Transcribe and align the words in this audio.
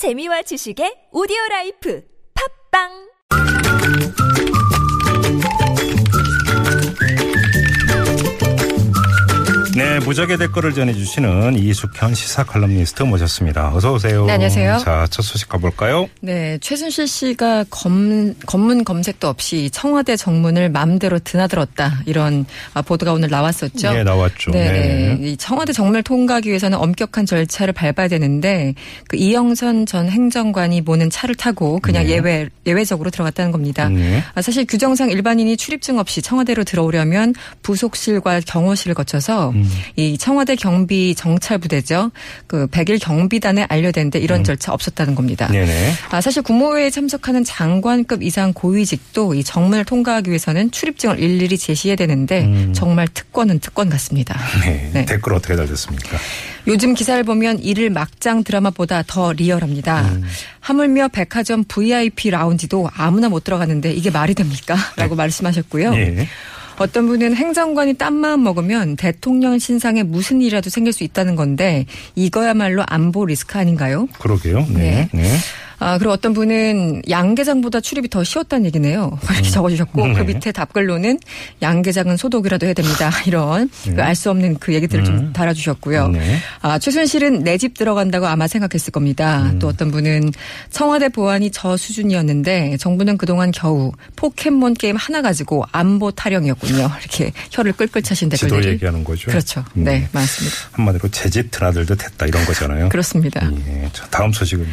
재미와 0.00 0.40
지식의 0.48 1.12
오디오 1.12 1.36
라이프. 1.50 2.00
팟빵 2.32 3.09
네, 9.90 9.98
무적의 9.98 10.38
댓글을 10.38 10.72
전해주시는 10.72 11.58
이숙현 11.58 12.14
시사 12.14 12.44
칼럼니스트 12.44 13.02
모셨습니다. 13.02 13.74
어서 13.74 13.92
오세요. 13.92 14.24
네, 14.24 14.34
안녕하세요. 14.34 14.78
자, 14.78 15.08
첫 15.10 15.22
소식 15.22 15.48
가볼까요? 15.48 16.08
네, 16.20 16.58
최순실 16.60 17.08
씨가 17.08 17.64
검, 17.70 18.32
검문 18.46 18.84
검색도 18.84 19.26
없이 19.26 19.68
청와대 19.72 20.16
정문을 20.16 20.68
마음대로 20.68 21.18
드나들었다 21.18 22.02
이런 22.06 22.46
아, 22.72 22.82
보도가 22.82 23.12
오늘 23.12 23.30
나왔었죠. 23.30 23.92
네, 23.92 24.04
나왔죠. 24.04 24.52
네, 24.52 25.16
네. 25.18 25.28
이 25.28 25.36
청와대 25.36 25.72
정문을 25.72 26.04
통과하기 26.04 26.48
위해서는 26.48 26.78
엄격한 26.78 27.26
절차를 27.26 27.74
밟아야 27.74 28.06
되는데 28.06 28.74
그 29.08 29.16
이영선 29.16 29.86
전 29.86 30.08
행정관이 30.08 30.82
모는 30.82 31.10
차를 31.10 31.34
타고 31.34 31.80
그냥 31.80 32.04
네. 32.04 32.10
예외 32.10 32.48
예외적으로 32.64 33.10
들어갔다는 33.10 33.50
겁니다. 33.50 33.88
네. 33.88 34.22
아, 34.36 34.40
사실 34.40 34.64
규정상 34.66 35.10
일반인이 35.10 35.56
출입증 35.56 35.98
없이 35.98 36.22
청와대로 36.22 36.62
들어오려면 36.62 37.34
부속실과 37.62 38.38
경호실을 38.46 38.94
거쳐서 38.94 39.50
음. 39.50 39.68
이 39.96 40.18
청와대 40.18 40.56
경비 40.56 41.14
정찰 41.14 41.58
부대죠. 41.58 42.10
그 42.46 42.66
100일 42.66 43.00
경비단에 43.00 43.66
알려대는데 43.68 44.18
이런 44.18 44.44
절차 44.44 44.72
없었다는 44.72 45.14
겁니다. 45.14 45.46
음. 45.48 45.52
네네. 45.52 45.92
아, 46.10 46.20
사실 46.20 46.42
국무회의에 46.42 46.90
참석하는 46.90 47.44
장관급 47.44 48.22
이상 48.22 48.52
고위직도 48.52 49.34
이 49.34 49.44
정문을 49.44 49.84
통과하기 49.84 50.30
위해서는 50.30 50.70
출입증을 50.70 51.18
일일이 51.18 51.58
제시해야 51.58 51.96
되는데 51.96 52.44
음. 52.44 52.72
정말 52.74 53.08
특권은 53.08 53.60
특권 53.60 53.88
같습니다. 53.90 54.38
네. 54.64 54.90
네. 54.92 55.04
댓글 55.04 55.34
어떻게 55.34 55.56
달렸습니까? 55.56 56.18
요즘 56.66 56.94
기사를 56.94 57.22
보면 57.24 57.58
이를 57.60 57.90
막장 57.90 58.44
드라마보다 58.44 59.02
더 59.06 59.32
리얼합니다. 59.32 60.02
음. 60.02 60.24
하물며 60.60 61.08
백화점 61.08 61.64
VIP 61.64 62.30
라운지도 62.30 62.88
아무나 62.94 63.28
못 63.28 63.44
들어가는데 63.44 63.92
이게 63.92 64.10
말이 64.10 64.34
됩니까? 64.34 64.76
라고 64.96 65.14
말씀하셨고요. 65.14 65.94
예. 65.94 66.28
어떤 66.80 67.06
분은 67.08 67.36
행정관이 67.36 67.94
딴 67.94 68.14
마음 68.14 68.42
먹으면 68.42 68.96
대통령 68.96 69.58
신상에 69.58 70.02
무슨 70.02 70.40
일이라도 70.40 70.70
생길 70.70 70.94
수 70.94 71.04
있다는 71.04 71.36
건데 71.36 71.84
이거야말로 72.14 72.82
안보 72.86 73.26
리스크 73.26 73.58
아닌가요? 73.58 74.08
그러게요. 74.18 74.66
네. 74.70 75.10
네. 75.12 75.36
아, 75.80 75.98
그리고 75.98 76.12
어떤 76.12 76.32
분은 76.34 77.02
양계장보다 77.08 77.80
출입이 77.80 78.08
더 78.10 78.22
쉬웠다는 78.22 78.66
얘기네요. 78.66 79.18
이렇게 79.32 79.50
적어주셨고 79.50 80.06
네. 80.06 80.12
그 80.14 80.22
밑에 80.22 80.52
답글로는 80.52 81.18
양계장은 81.62 82.16
소독이라도 82.16 82.66
해야 82.66 82.74
됩니다. 82.74 83.10
이런 83.26 83.68
알수 83.98 84.30
없는 84.30 84.58
그 84.60 84.74
얘기들을 84.74 85.04
좀 85.04 85.32
달아주셨고요. 85.32 86.08
네. 86.08 86.38
아, 86.62 86.78
최순실은 86.78 87.42
내 87.44 87.56
집 87.60 87.74
들어간다고 87.74 88.26
아마 88.26 88.46
생각했을 88.46 88.90
겁니다. 88.92 89.50
음. 89.52 89.58
또 89.58 89.68
어떤 89.68 89.90
분은 89.90 90.30
청와대 90.70 91.08
보안이 91.10 91.50
저 91.50 91.76
수준이었는데 91.76 92.76
정부는 92.78 93.18
그동안 93.18 93.50
겨우 93.50 93.92
포켓몬 94.16 94.74
게임 94.74 94.96
하나 94.96 95.20
가지고 95.20 95.64
안보 95.72 96.10
타령이었군요. 96.10 96.90
이렇게 97.00 97.32
혀를 97.50 97.72
끌끌 97.72 98.02
차신 98.02 98.30
지도 98.30 98.46
댓글들이. 98.48 98.72
얘기하는 98.74 99.02
거죠. 99.04 99.30
그렇죠. 99.30 99.64
네, 99.74 100.08
맞습니다. 100.12 100.56
한마디로 100.72 101.08
제 101.10 101.28
집 101.30 101.50
드나들듯 101.50 102.02
했다 102.04 102.26
이런 102.26 102.44
거잖아요. 102.44 102.88
그렇습니다. 102.88 103.48
예. 103.68 103.88
자, 103.92 104.06
다음 104.10 104.32
소식은요. 104.32 104.68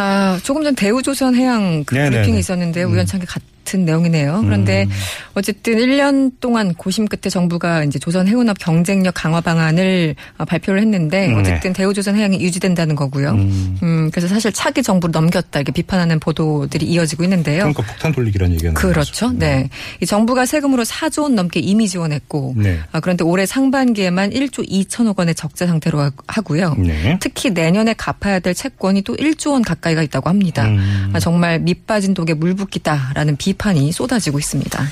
아, 0.00 0.38
조금 0.44 0.62
전 0.62 0.74
대우조선 0.76 1.34
해양 1.34 1.84
그 1.84 1.94
네네네. 1.94 2.16
브리핑이 2.18 2.38
있었는데 2.38 2.84
우연찮게 2.84 3.26
같은 3.68 3.84
내용이네요. 3.84 4.40
그런데 4.44 4.84
음. 4.84 4.90
어쨌든 5.34 5.76
1년 5.76 6.32
동안 6.40 6.72
고심 6.74 7.06
끝에 7.06 7.28
정부가 7.30 7.84
이제 7.84 7.98
조선 7.98 8.26
해운업 8.26 8.58
경쟁력 8.58 9.12
강화 9.14 9.40
방안을 9.42 10.14
어, 10.38 10.44
발표를 10.46 10.80
했는데 10.80 11.28
네. 11.28 11.34
어쨌든 11.34 11.72
대우조선 11.74 12.16
해양이 12.16 12.40
유지된다는 12.40 12.96
거고요. 12.96 13.32
음. 13.32 13.78
음, 13.82 14.10
그래서 14.10 14.26
사실 14.28 14.52
차기 14.52 14.82
정부를 14.82 15.12
넘겼다 15.12 15.60
이렇게 15.60 15.72
비판하는 15.72 16.18
보도들이 16.18 16.86
이어지고 16.86 17.24
있는데요. 17.24 17.58
그러니까 17.58 17.82
폭탄 17.82 18.12
돌리기라는 18.12 18.54
얘기는 18.54 18.74
그렇죠. 18.74 19.30
네. 19.32 19.68
이 20.00 20.06
정부가 20.06 20.46
세금으로 20.46 20.84
4조 20.84 21.22
원 21.22 21.34
넘게 21.34 21.60
이미 21.60 21.88
지원했고 21.88 22.54
네. 22.56 22.78
아, 22.92 23.00
그런데 23.00 23.24
올해 23.24 23.44
상반기에만 23.44 24.30
1조 24.30 24.68
2천억 24.68 25.18
원의 25.18 25.34
적자 25.34 25.66
상태로 25.66 26.00
하- 26.00 26.10
하고요. 26.26 26.74
네. 26.78 27.18
특히 27.20 27.50
내년에 27.50 27.92
갚아야 27.94 28.38
될 28.40 28.54
채권이 28.54 29.02
또 29.02 29.14
1조 29.16 29.52
원 29.52 29.62
가까이가 29.62 30.02
있다고 30.02 30.28
합니다. 30.30 30.64
음. 30.66 31.10
아, 31.12 31.20
정말 31.20 31.58
밑 31.60 31.86
빠진 31.86 32.14
독에 32.14 32.34
물 32.34 32.54
붓기다라는 32.54 33.36
비판 33.36 33.57
이 33.76 33.92
쏟아지고 33.92 34.38
있습니다. 34.38 34.86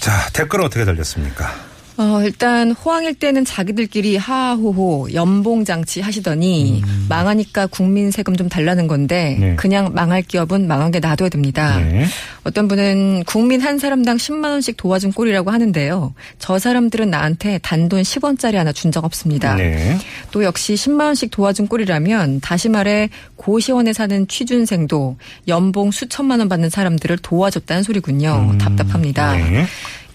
자, 0.00 0.28
댓글 0.32 0.60
어떻게 0.60 0.84
달렸습니까? 0.84 1.73
어, 1.96 2.20
일단 2.24 2.72
호황일 2.72 3.14
때는 3.14 3.44
자기들끼리 3.44 4.16
하하호호 4.16 5.12
연봉 5.14 5.64
장치 5.64 6.00
하시더니 6.00 6.82
망하니까 7.08 7.66
국민 7.66 8.10
세금 8.10 8.34
좀 8.34 8.48
달라는 8.48 8.86
건데 8.88 9.36
음. 9.38 9.40
네. 9.40 9.54
그냥 9.56 9.92
망할 9.94 10.22
기업은 10.22 10.66
망하게 10.66 11.00
놔둬야 11.00 11.28
됩니다. 11.28 11.78
네. 11.78 12.06
어떤 12.42 12.68
분은 12.68 13.24
국민 13.26 13.60
한 13.60 13.78
사람당 13.78 14.16
10만 14.16 14.44
원씩 14.50 14.76
도와준 14.76 15.12
꼴이라고 15.12 15.50
하는데요. 15.50 16.14
저 16.38 16.58
사람들은 16.58 17.10
나한테 17.10 17.58
단돈 17.58 18.02
10원짜리 18.02 18.54
하나 18.54 18.72
준 18.72 18.94
적 18.94 19.04
없습니다. 19.04 19.56
네. 19.56 19.98
또 20.30 20.44
역시 20.44 20.74
10만 20.74 21.06
원씩 21.06 21.32
도와준 21.32 21.66
꼴이라면 21.66 22.40
다시 22.40 22.68
말해 22.68 23.08
고시원에 23.34 23.92
사는 23.92 24.28
취준생도 24.28 25.16
연봉 25.48 25.90
수천만 25.90 26.38
원 26.38 26.48
받는 26.48 26.70
사람들을 26.70 27.18
도와줬다는 27.18 27.82
소리군요. 27.82 28.50
음, 28.52 28.58
답답합니다. 28.58 29.34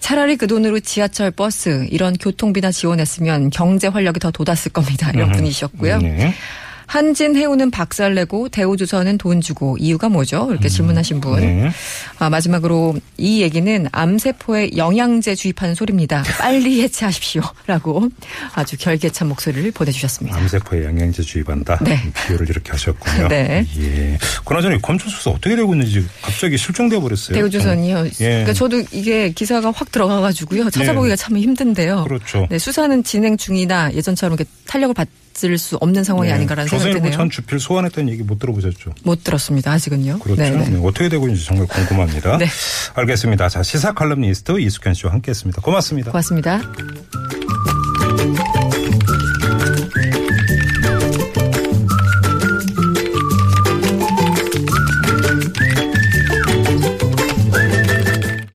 네. 0.00 0.06
차라리 0.10 0.36
그 0.36 0.46
돈으로 0.46 0.80
지하철, 0.80 1.30
버스 1.30 1.86
이런 1.90 2.16
교통비나 2.16 2.72
지원했으면 2.72 3.50
경제 3.50 3.86
활력이 3.86 4.18
더 4.18 4.30
돋았을 4.30 4.72
겁니다. 4.72 5.10
이런 5.14 5.28
음. 5.28 5.36
분이셨고요. 5.36 5.98
네. 5.98 6.34
한진 6.90 7.36
해운은 7.36 7.70
박살내고 7.70 8.48
대우조선은 8.48 9.16
돈 9.16 9.40
주고 9.40 9.76
이유가 9.78 10.08
뭐죠? 10.08 10.48
이렇게 10.50 10.68
질문하신 10.68 11.20
분. 11.20 11.38
네. 11.38 11.70
아, 12.18 12.28
마지막으로 12.28 12.96
이 13.16 13.42
얘기는 13.42 13.86
암세포에 13.92 14.70
영양제 14.76 15.36
주입하는 15.36 15.76
소리입니다. 15.76 16.24
빨리 16.40 16.82
해체하십시오.라고 16.82 18.08
아주 18.56 18.76
결계찬 18.76 19.28
목소리를 19.28 19.70
보내주셨습니다. 19.70 20.36
암세포에 20.36 20.84
영양제 20.84 21.22
주입한다. 21.22 21.78
네. 21.84 22.00
비유를 22.26 22.50
이렇게 22.50 22.72
하셨군요. 22.72 23.28
네. 23.30 23.64
예. 23.78 24.18
그나저나 24.44 24.74
이 24.74 24.78
검찰 24.82 25.10
수사 25.10 25.30
어떻게 25.30 25.54
되고 25.54 25.72
있는지 25.72 26.04
갑자기 26.20 26.58
실종돼 26.58 26.98
버렸어요. 26.98 27.36
대우조선이요. 27.36 28.06
예. 28.18 28.28
그러니까 28.28 28.52
저도 28.52 28.82
이게 28.90 29.30
기사가 29.30 29.70
확 29.70 29.92
들어가가지고요. 29.92 30.70
찾아보기가 30.70 31.14
참 31.14 31.38
힘든데요. 31.38 32.02
그렇죠. 32.02 32.48
네, 32.50 32.58
수사는 32.58 33.04
진행 33.04 33.36
중이나 33.36 33.92
예전처럼 33.92 34.34
이렇게 34.34 34.50
탄력을 34.66 34.92
받 34.92 35.06
을 35.44 35.58
수 35.58 35.76
없는 35.76 36.04
상황이 36.04 36.28
네. 36.28 36.34
아닌가라는 36.34 36.68
생각이 36.68 36.92
드네요. 36.94 37.12
전 37.12 37.28
주필 37.30 37.58
소환했다는 37.60 38.10
얘기 38.12 38.22
못 38.22 38.38
들어보셨죠? 38.38 38.94
못 39.04 39.24
들었습니다. 39.24 39.72
아직은요. 39.72 40.18
그렇죠. 40.20 40.40
네, 40.42 40.50
네. 40.50 40.68
네, 40.68 40.78
어떻게 40.82 41.08
되고 41.08 41.24
있는지 41.26 41.44
정말 41.44 41.66
궁금합니다. 41.66 42.38
네. 42.38 42.46
알겠습니다. 42.94 43.48
자, 43.48 43.62
시사 43.62 43.92
칼럼니스트 43.92 44.58
이숙현 44.60 44.94
씨와 44.94 45.12
함께했습니다. 45.12 45.60
고맙습니다. 45.62 46.10
고맙습니다. 46.12 46.60